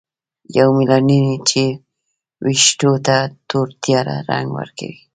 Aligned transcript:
یومیلانین 0.57 1.25
چې 1.49 1.63
ویښتو 2.45 2.91
ته 3.05 3.17
تور 3.49 3.67
تیاره 3.83 4.17
رنګ 4.29 4.47
ورکوي. 4.59 4.99